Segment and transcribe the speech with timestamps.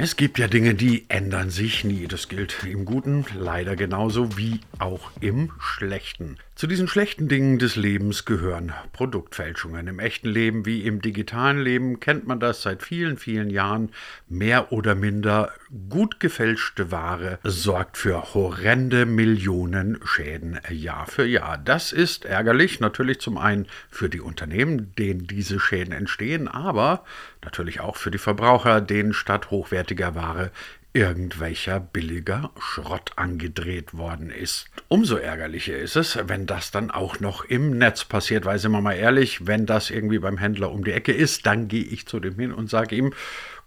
[0.00, 2.06] Es gibt ja Dinge, die ändern sich nie.
[2.06, 6.36] Das gilt im Guten leider genauso wie auch im Schlechten.
[6.58, 9.86] Zu diesen schlechten Dingen des Lebens gehören Produktfälschungen.
[9.86, 13.92] Im echten Leben wie im digitalen Leben kennt man das seit vielen, vielen Jahren.
[14.28, 15.52] Mehr oder minder
[15.88, 21.58] gut gefälschte Ware sorgt für horrende Millionen Schäden Jahr für Jahr.
[21.58, 27.04] Das ist ärgerlich, natürlich zum einen für die Unternehmen, denen diese Schäden entstehen, aber
[27.44, 30.50] natürlich auch für die Verbraucher, denen statt hochwertiger Ware
[30.92, 34.66] irgendwelcher billiger Schrott angedreht worden ist.
[34.88, 38.80] Umso ärgerlicher ist es, wenn das dann auch noch im Netz passiert, weil sind wir
[38.80, 42.20] mal ehrlich, wenn das irgendwie beim Händler um die Ecke ist, dann gehe ich zu
[42.20, 43.12] dem hin und sage ihm,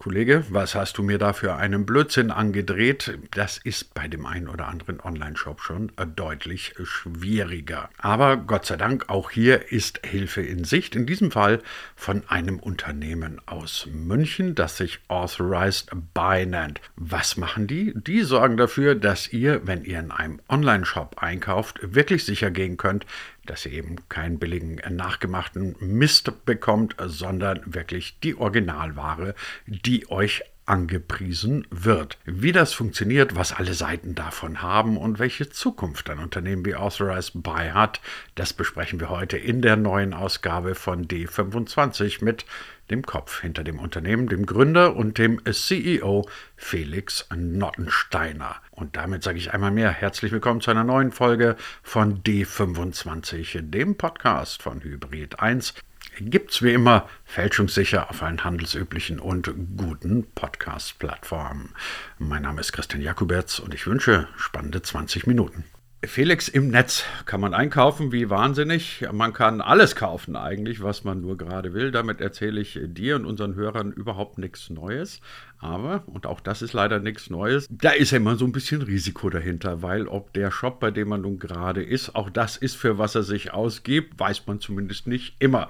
[0.01, 3.19] Kollege, was hast du mir da für einen Blödsinn angedreht?
[3.35, 7.87] Das ist bei dem einen oder anderen Online-Shop schon deutlich schwieriger.
[7.99, 10.95] Aber Gott sei Dank, auch hier ist Hilfe in Sicht.
[10.95, 11.61] In diesem Fall
[11.95, 16.81] von einem Unternehmen aus München, das sich Authorized Buy nennt.
[16.95, 17.93] Was machen die?
[17.95, 23.05] Die sorgen dafür, dass ihr, wenn ihr in einem Online-Shop einkauft, wirklich sicher gehen könnt,
[23.45, 30.43] dass ihr eben keinen billigen äh, nachgemachten Mist bekommt, sondern wirklich die Originalware, die euch
[30.65, 32.17] angepriesen wird.
[32.23, 37.43] Wie das funktioniert, was alle Seiten davon haben und welche Zukunft ein Unternehmen wie Authorized
[37.43, 37.99] Buy hat,
[38.35, 42.45] das besprechen wir heute in der neuen Ausgabe von D25 mit
[42.91, 48.57] dem Kopf hinter dem Unternehmen, dem Gründer und dem CEO Felix Nottensteiner.
[48.71, 53.95] Und damit sage ich einmal mehr herzlich willkommen zu einer neuen Folge von D25, dem
[53.95, 55.73] Podcast von Hybrid 1
[56.19, 61.73] gibt es wie immer fälschungssicher auf allen handelsüblichen und guten Podcast-Plattformen.
[62.19, 65.63] Mein Name ist Christian Jakubetz und ich wünsche spannende 20 Minuten.
[66.03, 69.05] Felix im Netz kann man einkaufen wie wahnsinnig.
[69.11, 71.91] Man kann alles kaufen eigentlich, was man nur gerade will.
[71.91, 75.21] Damit erzähle ich dir und unseren Hörern überhaupt nichts Neues.
[75.59, 78.81] Aber, und auch das ist leider nichts Neues, da ist ja immer so ein bisschen
[78.81, 82.75] Risiko dahinter, weil ob der Shop, bei dem man nun gerade ist, auch das ist,
[82.75, 85.69] für was er sich ausgibt, weiß man zumindest nicht immer.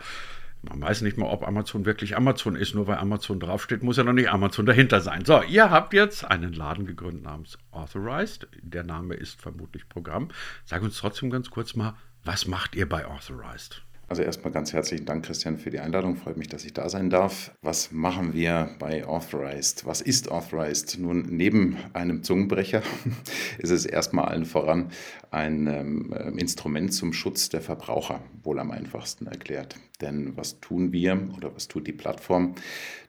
[0.63, 2.75] Man weiß nicht mal, ob Amazon wirklich Amazon ist.
[2.75, 5.25] Nur weil Amazon draufsteht, muss ja noch nicht Amazon dahinter sein.
[5.25, 8.47] So, ihr habt jetzt einen Laden gegründet namens Authorized.
[8.61, 10.29] Der Name ist vermutlich Programm.
[10.65, 13.81] Sag uns trotzdem ganz kurz mal, was macht ihr bei Authorized?
[14.11, 16.17] Also erstmal ganz herzlichen Dank, Christian, für die Einladung.
[16.17, 17.55] Freut mich, dass ich da sein darf.
[17.61, 19.85] Was machen wir bei Authorized?
[19.85, 20.99] Was ist Authorized?
[20.99, 22.81] Nun, neben einem Zungenbrecher
[23.57, 24.89] ist es erstmal allen voran
[25.29, 29.77] ein ähm, Instrument zum Schutz der Verbraucher, wohl am einfachsten erklärt.
[30.01, 32.55] Denn was tun wir oder was tut die Plattform?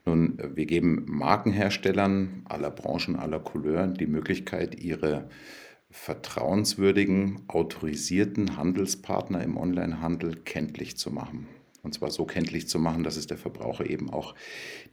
[0.06, 5.28] Nun, wir geben Markenherstellern aller Branchen, aller Couleur die Möglichkeit, ihre
[5.92, 11.46] vertrauenswürdigen, autorisierten Handelspartner im Onlinehandel kenntlich zu machen.
[11.82, 14.34] Und zwar so kenntlich zu machen, dass es der Verbraucher eben auch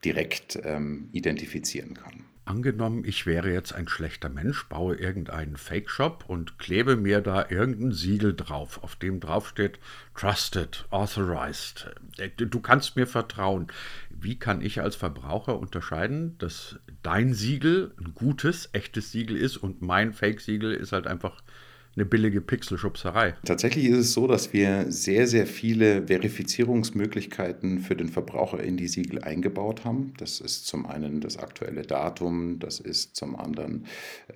[0.04, 2.26] direkt ähm, identifizieren kann.
[2.50, 7.92] Angenommen, ich wäre jetzt ein schlechter Mensch, baue irgendeinen Fake-Shop und klebe mir da irgendein
[7.92, 9.78] Siegel drauf, auf dem draufsteht
[10.16, 11.92] Trusted, Authorized.
[12.18, 13.68] Äh, du kannst mir vertrauen.
[14.10, 19.84] Wie kann ich als Verbraucher unterscheiden, dass dein Siegel ein gutes, echtes Siegel ist und
[19.84, 21.44] mein Fake-Siegel ist halt einfach
[22.00, 23.36] eine billige Pixelschubserei.
[23.44, 28.88] Tatsächlich ist es so, dass wir sehr, sehr viele Verifizierungsmöglichkeiten für den Verbraucher in die
[28.88, 30.14] Siegel eingebaut haben.
[30.18, 33.86] Das ist zum einen das aktuelle Datum, das ist zum anderen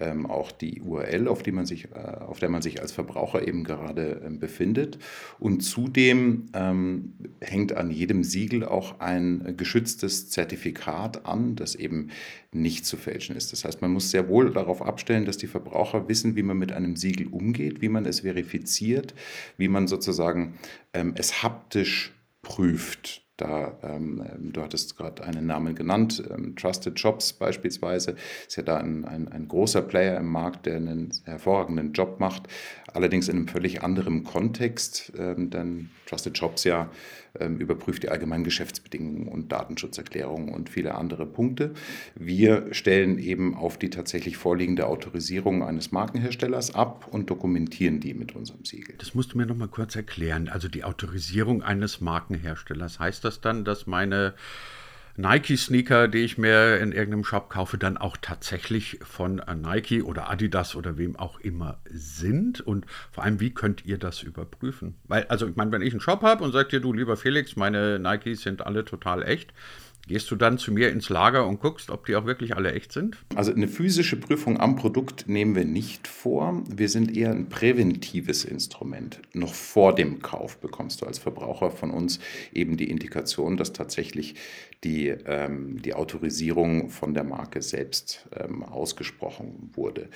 [0.02, 3.48] ähm, auch die URL, auf, die man sich, äh, auf der man sich als Verbraucher
[3.48, 5.00] eben gerade äh, befindet.
[5.40, 12.10] Und zudem ähm, hängt an jedem Siegel auch ein geschütztes Zertifikat an, das eben
[12.52, 13.52] nicht zu fälschen ist.
[13.52, 16.72] Das heißt, man muss sehr wohl darauf abstellen, dass die Verbraucher wissen, wie man mit
[16.72, 19.14] einem Siegel umgeht, wie man es verifiziert,
[19.58, 20.60] wie man sozusagen
[20.94, 23.23] ähm, es haptisch prüft.
[23.38, 28.16] Da, ähm, ähm du hattest gerade einen Namen genannt, ähm, Trusted Jobs beispielsweise,
[28.48, 32.44] ist ja da ein, ein, ein, großer Player im Markt, der einen hervorragenden Job macht,
[32.94, 36.90] allerdings in einem völlig anderen Kontext, ähm, denn Trusted Jobs ja
[37.40, 41.74] ähm, überprüft die allgemeinen Geschäftsbedingungen und Datenschutzerklärungen und viele andere Punkte.
[42.16, 48.36] Wir stellen eben auf die tatsächlich vorliegende Autorisierung eines Markenherstellers ab und dokumentieren die mit
[48.36, 48.96] unserem Siegel.
[49.00, 50.48] Das musst du mir noch mal kurz erklären.
[50.48, 54.34] Also die Autorisierung eines Markenherstellers heißt das dann, dass meine
[55.16, 60.76] Nike-Sneaker, die ich mir in irgendeinem Shop kaufe, dann auch tatsächlich von Nike oder Adidas
[60.76, 62.62] oder wem auch immer sind?
[62.62, 64.96] Und vor allem, wie könnt ihr das überprüfen?
[65.04, 67.56] Weil, also ich meine, wenn ich einen Shop habe und sagt dir, du lieber Felix,
[67.56, 69.54] meine Nikes sind alle total echt,
[70.06, 72.92] Gehst du dann zu mir ins Lager und guckst, ob die auch wirklich alle echt
[72.92, 73.18] sind?
[73.36, 76.62] Also eine physische Prüfung am Produkt nehmen wir nicht vor.
[76.68, 79.22] Wir sind eher ein präventives Instrument.
[79.32, 82.20] Noch vor dem Kauf bekommst du als Verbraucher von uns
[82.52, 84.36] eben die Indikation, dass tatsächlich
[84.84, 90.10] die, ähm, die Autorisierung von der Marke selbst ähm, ausgesprochen wurde.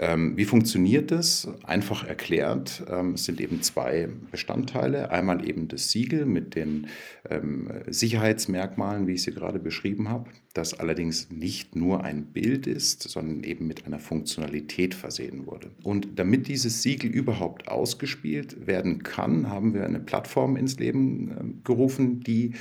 [0.00, 1.48] Ähm, wie funktioniert das?
[1.64, 5.10] Einfach erklärt, ähm, es sind eben zwei Bestandteile.
[5.10, 6.86] Einmal eben das Siegel mit den
[7.28, 13.02] ähm, Sicherheitsmerkmalen, wie ich sie gerade beschrieben habe, das allerdings nicht nur ein Bild ist,
[13.02, 15.70] sondern eben mit einer Funktionalität versehen wurde.
[15.82, 21.60] Und damit dieses Siegel überhaupt ausgespielt werden kann, haben wir eine Plattform ins Leben ähm,
[21.64, 22.52] gerufen, die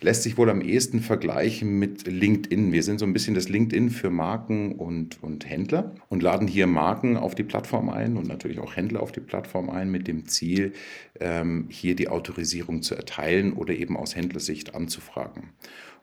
[0.00, 2.72] lässt sich wohl am ehesten vergleichen mit LinkedIn.
[2.72, 6.66] Wir sind so ein bisschen das LinkedIn für Marken und, und Händler und laden hier
[6.66, 6.85] Marken
[7.16, 10.72] auf die Plattform ein und natürlich auch Händler auf die Plattform ein mit dem Ziel,
[11.20, 15.50] ähm, hier die Autorisierung zu erteilen oder eben aus Händlersicht anzufragen.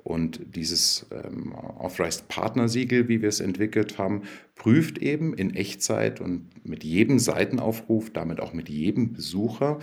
[0.04, 4.24] Und dieses ähm, Authorized Partner Siegel, wie wir es entwickelt haben,
[4.56, 9.80] prüft eben in Echtzeit und mit jedem Seitenaufruf, damit auch mit jedem Besucher,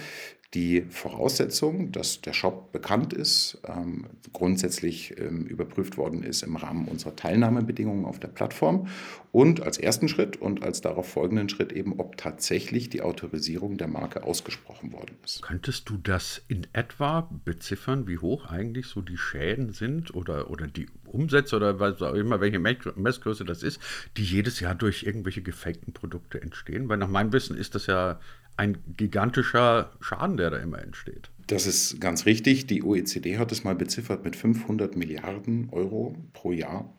[0.55, 6.88] die Voraussetzung, dass der Shop bekannt ist, ähm, grundsätzlich ähm, überprüft worden ist im Rahmen
[6.88, 8.88] unserer Teilnahmebedingungen auf der Plattform
[9.31, 13.87] und als ersten Schritt und als darauf folgenden Schritt eben, ob tatsächlich die Autorisierung der
[13.87, 15.43] Marke ausgesprochen worden ist.
[15.43, 20.67] Könntest du das in etwa beziffern, wie hoch eigentlich so die Schäden sind oder, oder
[20.67, 23.80] die Umsätze oder was auch immer, welche Messgröße das ist,
[24.16, 26.88] die jedes Jahr durch irgendwelche gefakten Produkte entstehen?
[26.88, 28.20] Weil nach meinem Wissen ist das ja
[28.56, 31.30] ein gigantischer Schaden, der da immer entsteht.
[31.46, 32.66] Das ist ganz richtig.
[32.66, 36.92] Die OECD hat es mal beziffert mit 500 Milliarden Euro pro Jahr.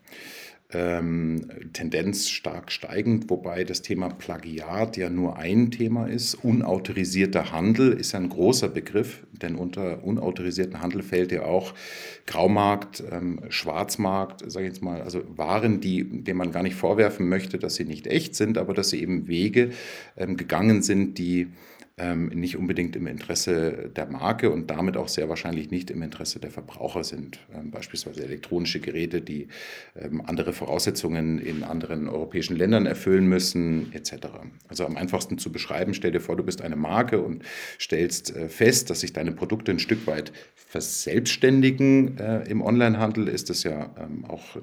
[0.74, 6.36] Ähm, Tendenz stark steigend, wobei das Thema Plagiat ja nur ein Thema ist.
[6.36, 11.74] Unautorisierter Handel ist ein großer Begriff, denn unter unautorisierten Handel fällt ja auch
[12.26, 17.28] Graumarkt, ähm, Schwarzmarkt, sage ich jetzt mal, also Waren, die, denen man gar nicht vorwerfen
[17.28, 19.72] möchte, dass sie nicht echt sind, aber dass sie eben Wege
[20.16, 21.48] ähm, gegangen sind, die
[22.02, 26.40] ähm, nicht unbedingt im Interesse der Marke und damit auch sehr wahrscheinlich nicht im Interesse
[26.40, 27.40] der Verbraucher sind.
[27.54, 29.48] Ähm, beispielsweise elektronische Geräte, die
[29.96, 34.28] ähm, andere Voraussetzungen in anderen europäischen Ländern erfüllen müssen, etc.
[34.68, 37.44] Also am einfachsten zu beschreiben, stell dir vor, du bist eine Marke und
[37.80, 43.50] stellst äh, fest, dass sich deine Produkte ein Stück weit verselbstständigen äh, im Onlinehandel, ist
[43.50, 43.92] das ja
[44.28, 44.62] auch äh,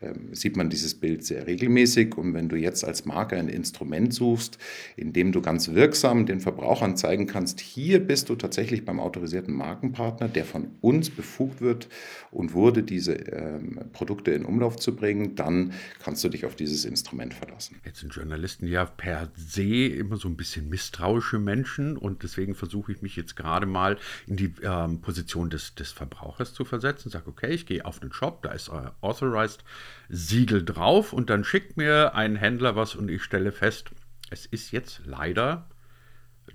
[0.00, 2.16] ähm, sieht man dieses Bild sehr regelmäßig.
[2.16, 4.58] Und wenn du jetzt als Marke ein Instrument suchst,
[4.96, 9.54] in dem du ganz wirksam den Verbrauchern zeigen kannst, hier bist du tatsächlich beim autorisierten
[9.54, 11.88] Markenpartner, der von uns befugt wird
[12.32, 15.72] und wurde, diese ähm, Produkte in Umlauf zu bringen, dann
[16.02, 17.76] kannst du dich auf dieses Instrument verlassen.
[17.84, 22.90] Jetzt sind Journalisten ja per se immer so ein bisschen misstrauische Menschen und deswegen versuche
[22.90, 23.96] ich mich jetzt gerade mal
[24.26, 27.08] in die ähm, Position des, des Verbrauchers zu versetzen.
[27.08, 29.62] Sage, okay, ich gehe auf einen Shop, da ist äh, Authorized
[30.08, 33.92] Siegel drauf und dann schickt mir ein Händler was und ich stelle fest,
[34.30, 35.68] es ist jetzt leider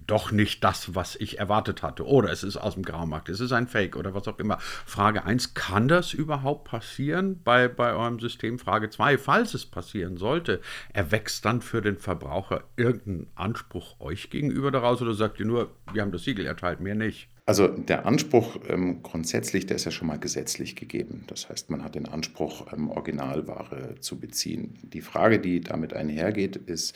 [0.08, 2.06] doch nicht das, was ich erwartet hatte.
[2.06, 4.58] Oder es ist aus dem Graumarkt, es ist ein Fake oder was auch immer.
[4.60, 8.60] Frage 1, kann das überhaupt passieren bei, bei eurem System?
[8.60, 10.62] Frage 2, falls es passieren sollte,
[10.94, 16.02] erwächst dann für den Verbraucher irgendein Anspruch euch gegenüber daraus oder sagt ihr nur, wir
[16.02, 17.30] haben das Siegel erteilt, mehr nicht?
[17.46, 21.26] Also der Anspruch ähm, grundsätzlich, der ist ja schon mal gesetzlich gegeben.
[21.28, 24.80] Das heißt, man hat den Anspruch, ähm, Originalware zu beziehen.
[24.82, 26.96] Die Frage, die damit einhergeht, ist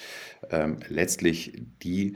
[0.49, 2.15] ähm, letztlich die,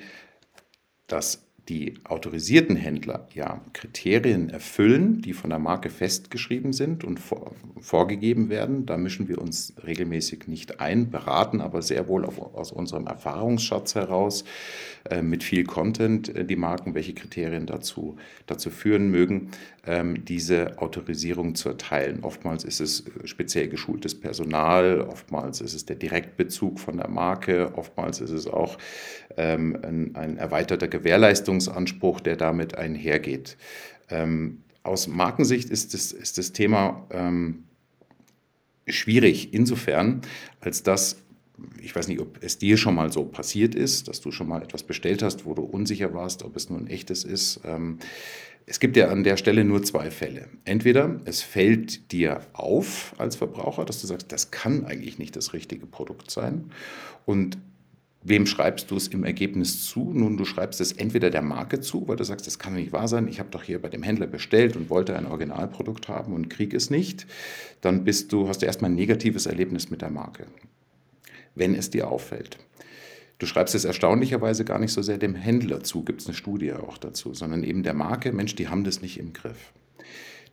[1.12, 7.54] dass die autorisierten Händler ja Kriterien erfüllen, die von der Marke festgeschrieben sind und vor,
[7.80, 8.86] vorgegeben werden.
[8.86, 13.96] Da mischen wir uns regelmäßig nicht ein, beraten aber sehr wohl auf, aus unserem Erfahrungsschatz
[13.96, 14.44] heraus
[15.10, 19.52] äh, mit viel Content äh, die Marken, welche Kriterien dazu, dazu führen mögen,
[19.86, 22.20] ähm, diese Autorisierung zu erteilen.
[22.22, 27.72] Oftmals ist es äh, speziell geschultes Personal, oftmals ist es der Direktbezug von der Marke,
[27.76, 28.78] oftmals ist es auch
[29.38, 30.88] ähm, ein, ein erweiterter
[31.62, 33.58] Gewährleistungsanspruch, der damit einhergeht.
[34.10, 37.64] Ähm, aus Markensicht ist das, ist das Thema ähm,
[38.88, 40.22] schwierig insofern,
[40.60, 41.18] als dass
[41.80, 44.64] ich weiß nicht, ob es dir schon mal so passiert ist, dass du schon mal
[44.64, 47.60] etwas bestellt hast, wo du unsicher warst, ob es nun echtes ist.
[47.64, 48.00] Ähm,
[48.66, 50.48] es gibt ja an der Stelle nur zwei Fälle.
[50.66, 55.54] Entweder es fällt dir auf als Verbraucher, dass du sagst, das kann eigentlich nicht das
[55.54, 56.72] richtige Produkt sein.
[57.28, 57.60] Und
[58.24, 60.12] Wem schreibst du es im Ergebnis zu?
[60.14, 63.08] Nun, du schreibst es entweder der Marke zu, weil du sagst, das kann nicht wahr
[63.08, 66.50] sein, ich habe doch hier bei dem Händler bestellt und wollte ein Originalprodukt haben und
[66.50, 67.26] kriege es nicht.
[67.82, 70.46] Dann bist du, hast du erstmal ein negatives Erlebnis mit der Marke,
[71.56, 72.60] wenn es dir auffällt.
[73.40, 76.74] Du schreibst es erstaunlicherweise gar nicht so sehr dem Händler zu, gibt es eine Studie
[76.74, 79.74] auch dazu, sondern eben der Marke, Mensch, die haben das nicht im Griff.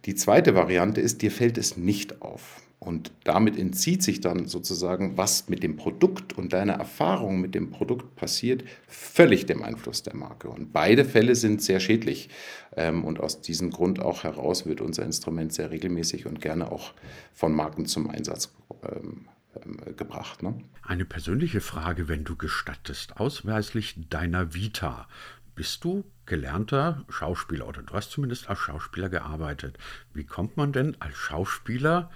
[0.07, 2.63] Die zweite Variante ist, dir fällt es nicht auf.
[2.81, 7.71] Und damit entzieht sich dann sozusagen, was mit dem Produkt und deiner Erfahrung mit dem
[7.71, 10.49] Produkt passiert, völlig dem Einfluss der Marke.
[10.49, 12.31] Und beide Fälle sind sehr schädlich.
[12.77, 16.95] Ähm, und aus diesem Grund auch heraus wird unser Instrument sehr regelmäßig und gerne auch
[17.35, 18.55] von Marken zum Einsatz
[18.85, 19.27] ähm,
[19.65, 20.45] ähm, gebracht.
[20.45, 20.55] Ne?
[20.83, 25.09] Eine persönliche Frage, wenn du gestattest, ausweislich deiner Vita.
[25.57, 29.77] Bist du gelernter Schauspieler oder du hast zumindest als Schauspieler gearbeitet.
[30.15, 32.11] Wie kommt man denn als Schauspieler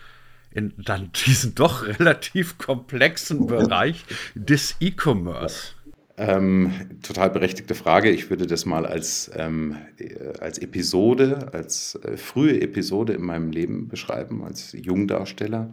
[0.54, 4.04] in dann diesen doch relativ komplexen Bereich
[4.34, 5.74] des E-Commerce?
[6.18, 6.70] Ähm,
[7.02, 8.10] total berechtigte Frage.
[8.10, 13.50] Ich würde das mal als, ähm, äh, als Episode, als äh, frühe Episode in meinem
[13.50, 14.44] Leben beschreiben.
[14.44, 15.72] Als Jungdarsteller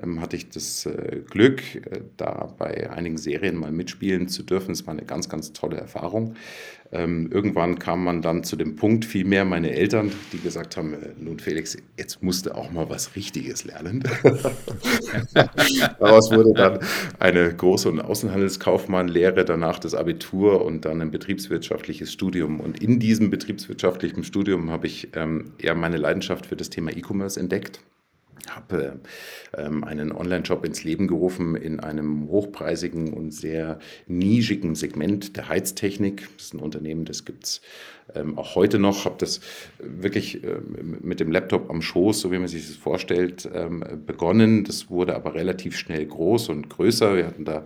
[0.00, 4.72] ähm, hatte ich das äh, Glück, äh, da bei einigen Serien mal mitspielen zu dürfen.
[4.72, 6.34] Es war eine ganz, ganz tolle Erfahrung.
[6.90, 11.10] Ähm, irgendwann kam man dann zu dem Punkt, vielmehr meine Eltern, die gesagt haben, äh,
[11.18, 14.02] nun Felix, jetzt musst du auch mal was Richtiges lernen.
[15.98, 16.78] Daraus wurde dann
[17.18, 22.58] eine Groß- und Außenhandelskaufmann-Lehre, danach das Abitur und dann ein betriebswirtschaftliches Studium.
[22.60, 27.38] Und in diesem betriebswirtschaftlichen Studium habe ich ähm, ja meine Leidenschaft für das Thema E-Commerce
[27.38, 27.80] entdeckt
[28.50, 29.00] habe
[29.56, 36.28] ähm, einen Online-Shop ins Leben gerufen in einem hochpreisigen und sehr nischigen Segment der Heiztechnik.
[36.36, 37.60] Das ist ein Unternehmen, das gibt es
[38.14, 39.04] ähm, auch heute noch.
[39.04, 39.40] Habe das
[39.78, 44.64] wirklich ähm, mit dem Laptop am Schoß, so wie man sich das vorstellt, ähm, begonnen.
[44.64, 47.16] Das wurde aber relativ schnell groß und größer.
[47.16, 47.64] Wir hatten da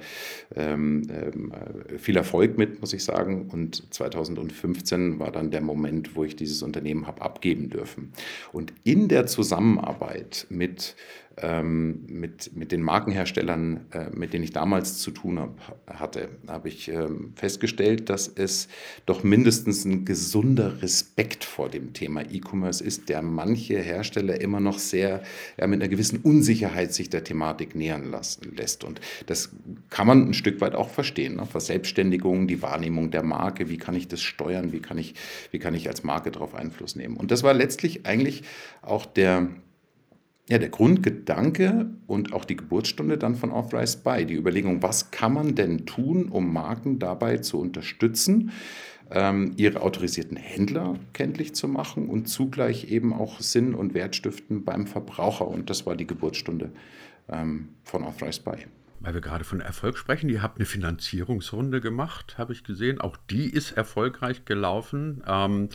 [0.56, 1.52] ähm, ähm,
[1.99, 3.49] viel Erfolg mit, muss ich sagen.
[3.52, 8.12] Und 2015 war dann der Moment, wo ich dieses Unternehmen habe abgeben dürfen.
[8.52, 10.96] Und in der Zusammenarbeit mit
[11.42, 16.68] ähm, mit, mit den Markenherstellern, äh, mit denen ich damals zu tun hab, hatte, habe
[16.68, 18.68] ich ähm, festgestellt, dass es
[19.06, 24.78] doch mindestens ein gesunder Respekt vor dem Thema E-Commerce ist, der manche Hersteller immer noch
[24.78, 25.22] sehr
[25.58, 28.84] ja, mit einer gewissen Unsicherheit sich der Thematik nähern lassen, lässt.
[28.84, 29.50] Und das
[29.90, 31.37] kann man ein Stück weit auch verstehen.
[31.37, 31.46] Ne?
[31.46, 35.14] Verselbstständigung, die Wahrnehmung der Marke, wie kann ich das steuern, wie kann ich,
[35.50, 37.16] wie kann ich als Marke darauf Einfluss nehmen.
[37.16, 38.42] Und das war letztlich eigentlich
[38.82, 39.49] auch der
[40.49, 45.34] ja, der Grundgedanke und auch die Geburtsstunde dann von Authorize By, die Überlegung, was kann
[45.34, 48.50] man denn tun, um Marken dabei zu unterstützen,
[49.11, 54.64] ähm, ihre autorisierten Händler kenntlich zu machen und zugleich eben auch Sinn und Wert stiften
[54.64, 55.46] beim Verbraucher.
[55.46, 56.72] Und das war die Geburtsstunde
[57.28, 58.66] ähm, von Authorize By.
[59.00, 63.00] Weil wir gerade von Erfolg sprechen, ihr habt eine Finanzierungsrunde gemacht, habe ich gesehen.
[63.00, 65.22] Auch die ist erfolgreich gelaufen.
[65.26, 65.68] Ähm,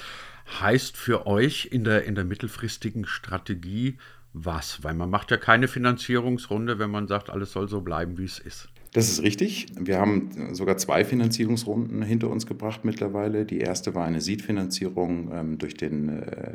[0.61, 3.97] heißt für euch in der, in der mittelfristigen Strategie,
[4.33, 4.83] was?
[4.83, 8.39] Weil man macht ja keine Finanzierungsrunde, wenn man sagt, alles soll so bleiben, wie es
[8.39, 8.69] ist.
[8.93, 9.67] Das ist richtig.
[9.77, 13.45] Wir haben sogar zwei Finanzierungsrunden hinter uns gebracht mittlerweile.
[13.45, 15.89] Die erste war eine Seed-Finanzierung ähm, durch, äh,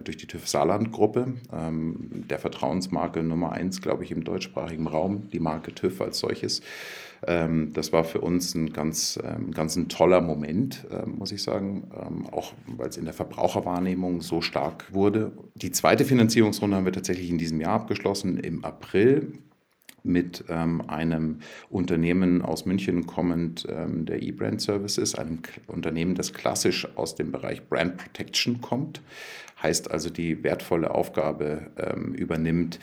[0.02, 5.40] durch die TÜV Saarland-Gruppe, ähm, der Vertrauensmarke Nummer eins, glaube ich, im deutschsprachigen Raum, die
[5.40, 6.62] Marke TÜV als solches.
[7.24, 11.42] Ähm, das war für uns ein ganz, ähm, ganz ein toller Moment, ähm, muss ich
[11.42, 11.84] sagen,
[12.32, 15.32] auch weil es in der Verbraucherwahrnehmung so stark wurde.
[15.54, 19.34] Die zweite Finanzierungsrunde haben wir tatsächlich in diesem Jahr abgeschlossen, im April
[20.02, 21.40] mit ähm, einem
[21.70, 27.32] Unternehmen aus München kommend, ähm, der eBrand Services, einem K Unternehmen, das klassisch aus dem
[27.32, 29.00] Bereich Brand Protection kommt,
[29.62, 32.80] heißt also die wertvolle Aufgabe ähm, übernimmt,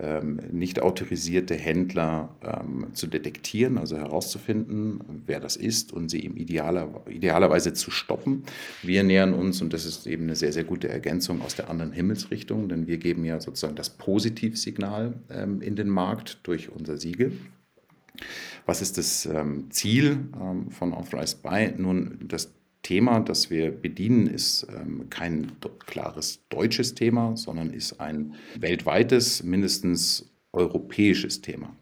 [0.00, 6.36] ähm, nicht autorisierte Händler ähm, zu detektieren, also herauszufinden, wer das ist und sie im
[6.36, 8.44] idealer, idealerweise zu stoppen.
[8.82, 11.92] Wir nähern uns, und das ist eben eine sehr, sehr gute Ergänzung aus der anderen
[11.92, 17.32] Himmelsrichtung, denn wir geben ja sozusagen das Positivsignal ähm, in den Markt durch unser Siegel.
[18.64, 21.72] Was ist das ähm, Ziel ähm, von Authorized Buy?
[21.76, 22.52] Nun, das
[22.86, 25.50] Thema, das wir bedienen, ist ähm, kein
[25.86, 31.74] klares deutsches Thema, sondern ist ein weltweites, mindestens europäisches Thema.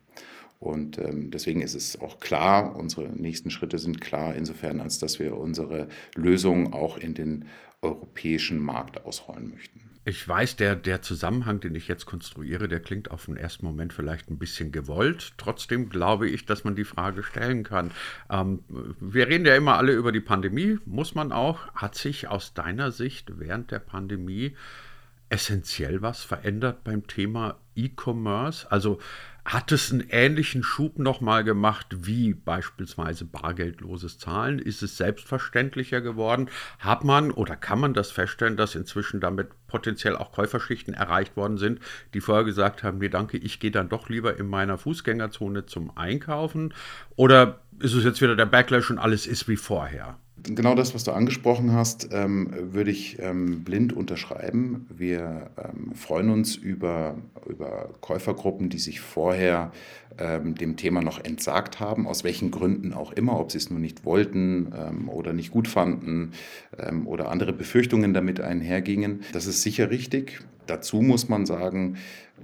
[0.61, 5.19] Und ähm, deswegen ist es auch klar, unsere nächsten Schritte sind klar, insofern, als dass
[5.19, 7.45] wir unsere Lösung auch in den
[7.83, 9.84] europäischen Markt ausrollen möchten.
[10.07, 13.95] Ich weiß, der, der Zusammenhang, den ich jetzt konstruiere, der klingt auf den ersten Moment
[13.95, 15.33] vielleicht ein bisschen gewollt.
[15.39, 17.91] Trotzdem glaube ich, dass man die Frage stellen kann.
[18.31, 18.65] Ähm,
[19.01, 21.73] wir reden ja immer alle über die Pandemie, muss man auch.
[21.75, 24.55] Hat sich aus deiner Sicht während der Pandemie
[25.35, 28.71] essentiell was verändert beim Thema E-Commerce?
[28.71, 29.01] Also
[29.45, 34.61] hat es einen ähnlichen Schub nochmal gemacht wie beispielsweise bargeldloses Zahlen?
[34.61, 36.49] Ist es selbstverständlicher geworden?
[36.79, 41.59] Hat man oder kann man das feststellen, dass inzwischen damit potenziell auch Käuferschichten erreicht worden
[41.59, 41.81] sind,
[42.15, 45.97] die vorher gesagt haben, nee, danke, ich gehe dann doch lieber in meiner Fußgängerzone zum
[45.97, 46.73] Einkaufen?
[47.17, 50.17] Oder ist es jetzt wieder der Backlash und alles ist wie vorher?
[50.45, 54.87] Genau das, was du angesprochen hast, ähm, würde ich ähm, blind unterschreiben.
[54.95, 59.73] Wir ähm, freuen uns über, über Käufergruppen, die sich vorher
[60.17, 64.05] dem Thema noch entsagt haben, aus welchen Gründen auch immer, ob sie es nur nicht
[64.05, 64.73] wollten
[65.09, 66.35] oder nicht gut fanden
[67.05, 69.25] oder andere Befürchtungen damit einhergingen.
[69.33, 70.41] Das ist sicher richtig.
[70.69, 71.97] Dazu muss man sagen,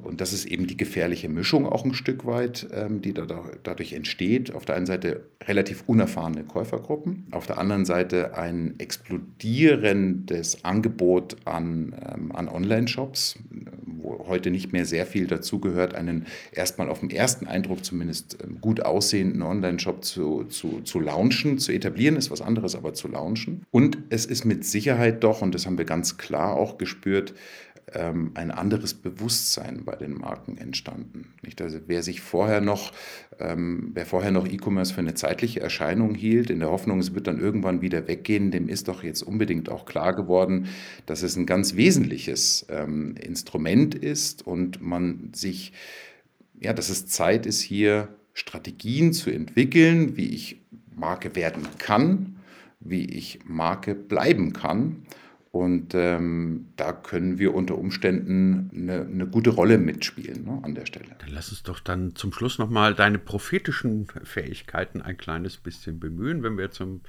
[0.03, 3.27] und das ist eben die gefährliche Mischung auch ein Stück weit, ähm, die da,
[3.63, 4.55] dadurch entsteht.
[4.55, 11.95] Auf der einen Seite relativ unerfahrene Käufergruppen, auf der anderen Seite ein explodierendes Angebot an,
[12.15, 13.39] ähm, an Online-Shops,
[13.85, 18.61] wo heute nicht mehr sehr viel dazugehört, einen erstmal auf den ersten Eindruck zumindest ähm,
[18.61, 21.59] gut aussehenden Online-Shop zu, zu, zu launchen.
[21.59, 23.65] Zu etablieren ist was anderes, aber zu launchen.
[23.71, 27.35] Und es ist mit Sicherheit doch, und das haben wir ganz klar auch gespürt,
[27.95, 31.33] ähm, ein anderes Bewusstsein bei den Marken entstanden.
[31.43, 31.61] Nicht?
[31.63, 32.93] Also wer sich vorher noch,
[33.39, 37.27] ähm, wer vorher noch E-Commerce für eine zeitliche Erscheinung hielt, in der Hoffnung, es wird
[37.27, 40.67] dann irgendwann wieder weggehen, dem ist doch jetzt unbedingt auch klar geworden,
[41.07, 45.73] dass es ein ganz wesentliches ähm, Instrument ist und man sich,
[46.61, 50.61] ja, dass es Zeit ist, hier Strategien zu entwickeln, wie ich
[50.95, 52.37] Marke werden kann,
[52.81, 55.03] wie ich Marke bleiben kann
[55.53, 60.87] und ähm, da können wir unter Umständen eine, eine gute Rolle mitspielen ne, an der
[60.87, 61.09] Stelle.
[61.19, 66.45] Dann lass uns doch dann zum Schluss nochmal deine prophetischen Fähigkeiten ein kleines bisschen bemühen,
[66.45, 67.01] wenn wir zum,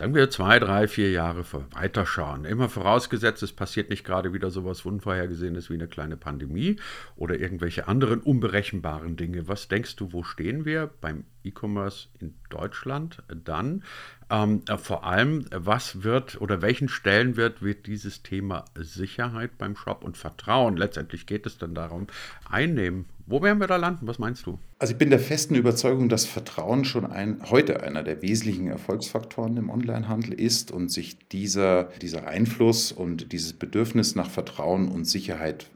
[0.00, 2.46] sagen wir, zwei, drei, vier Jahre weiterschauen.
[2.46, 6.76] Immer vorausgesetzt, es passiert nicht gerade wieder sowas Unvorhergesehenes wie eine kleine Pandemie
[7.16, 9.46] oder irgendwelche anderen unberechenbaren Dinge.
[9.46, 13.84] Was denkst du, wo stehen wir beim E-Commerce in Deutschland dann?
[14.30, 20.02] Ähm, äh, vor allem, was wird oder welchen Stellenwert wird dieses Thema Sicherheit beim Shop
[20.02, 22.06] und Vertrauen, letztendlich geht es dann darum,
[22.48, 23.04] einnehmen?
[23.30, 24.08] Wo werden wir da landen?
[24.08, 24.58] Was meinst du?
[24.80, 29.56] Also ich bin der festen Überzeugung, dass Vertrauen schon ein, heute einer der wesentlichen Erfolgsfaktoren
[29.56, 35.70] im Onlinehandel ist und sich dieser, dieser Einfluss und dieses Bedürfnis nach Vertrauen und Sicherheit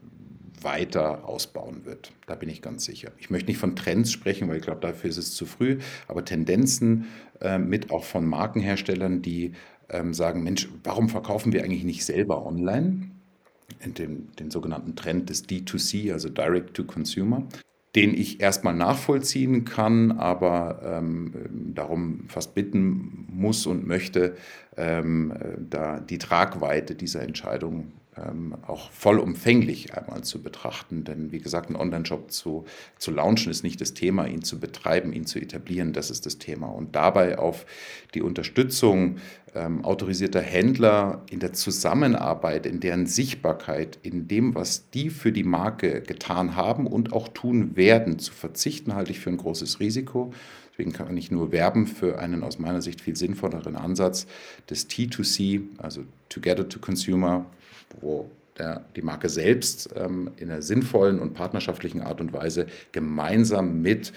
[0.61, 2.11] weiter ausbauen wird.
[2.27, 3.13] Da bin ich ganz sicher.
[3.19, 5.77] Ich möchte nicht von Trends sprechen, weil ich glaube, dafür ist es zu früh,
[6.09, 7.05] aber Tendenzen
[7.39, 9.53] äh, mit auch von Markenherstellern, die
[9.87, 13.11] ähm, sagen, Mensch, warum verkaufen wir eigentlich nicht selber online?
[13.85, 17.47] Dem, den sogenannten Trend des D2C, also Direct to Consumer
[17.95, 21.31] den ich erstmal nachvollziehen kann, aber ähm,
[21.73, 24.35] darum fast bitten muss und möchte,
[24.75, 31.03] ähm, äh, da die Tragweite dieser Entscheidung ähm, auch vollumfänglich einmal zu betrachten.
[31.03, 32.65] Denn wie gesagt, einen Online-Shop zu,
[32.97, 36.37] zu launchen ist nicht das Thema, ihn zu betreiben, ihn zu etablieren, das ist das
[36.37, 36.67] Thema.
[36.67, 37.65] Und dabei auf
[38.13, 39.17] die Unterstützung
[39.53, 45.43] ähm, autorisierter Händler in der Zusammenarbeit, in deren Sichtbarkeit, in dem, was die für die
[45.43, 50.33] Marke getan haben und auch tun werden, zu verzichten, halte ich für ein großes Risiko.
[50.71, 54.27] Deswegen kann ich nur werben für einen aus meiner Sicht viel sinnvolleren Ansatz
[54.69, 57.45] des T2C, also Together to Consumer,
[58.01, 63.81] wo der, die Marke selbst ähm, in einer sinnvollen und partnerschaftlichen Art und Weise gemeinsam
[63.81, 64.13] mit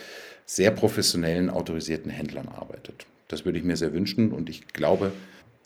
[0.46, 3.06] sehr professionellen, autorisierten Händlern arbeitet.
[3.28, 5.12] Das würde ich mir sehr wünschen und ich glaube,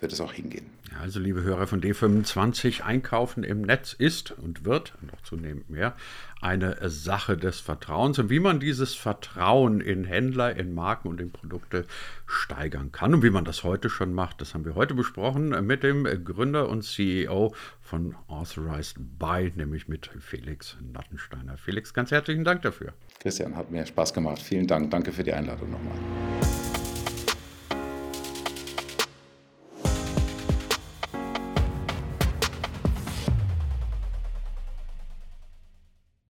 [0.03, 0.67] wird es auch hingehen.
[0.91, 5.95] Ja, also liebe Hörer von D25, Einkaufen im Netz ist und wird, noch zunehmend mehr,
[6.41, 11.31] eine Sache des Vertrauens und wie man dieses Vertrauen in Händler, in Marken und in
[11.31, 11.87] Produkte
[12.27, 15.83] steigern kann und wie man das heute schon macht, das haben wir heute besprochen mit
[15.85, 21.57] dem Gründer und CEO von Authorized Buy, nämlich mit Felix Nattensteiner.
[21.57, 22.93] Felix, ganz herzlichen Dank dafür.
[23.21, 24.41] Christian, hat mir Spaß gemacht.
[24.43, 24.91] Vielen Dank.
[24.91, 25.97] Danke für die Einladung nochmal.